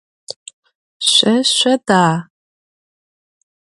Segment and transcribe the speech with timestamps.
[1.09, 2.03] Şso şsoda?